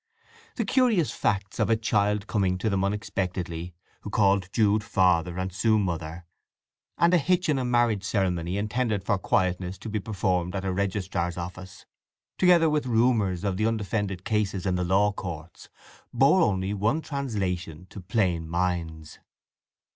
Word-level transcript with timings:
The 0.55 0.65
curious 0.65 1.11
facts 1.11 1.59
of 1.59 1.69
a 1.69 1.75
child 1.75 2.25
coming 2.25 2.57
to 2.57 2.71
them 2.71 2.83
unexpectedly, 2.83 3.75
who 3.99 4.09
called 4.09 4.49
Jude 4.51 4.83
"Father," 4.83 5.37
and 5.37 5.53
Sue 5.53 5.77
"Mother," 5.77 6.25
and 6.97 7.13
a 7.13 7.19
hitch 7.19 7.47
in 7.47 7.59
a 7.59 7.63
marriage 7.63 8.03
ceremony 8.03 8.57
intended 8.57 9.03
for 9.03 9.19
quietness 9.19 9.77
to 9.77 9.89
be 9.89 9.99
performed 9.99 10.55
at 10.55 10.65
a 10.65 10.73
registrar's 10.73 11.37
office, 11.37 11.85
together 12.39 12.67
with 12.67 12.87
rumours 12.87 13.43
of 13.43 13.57
the 13.57 13.67
undefended 13.67 14.25
cases 14.25 14.65
in 14.65 14.73
the 14.73 14.83
law 14.83 15.11
courts, 15.11 15.69
bore 16.11 16.41
only 16.41 16.73
one 16.73 17.01
translation 17.01 17.85
to 17.91 18.01
plain 18.01 18.49
minds. 18.49 19.19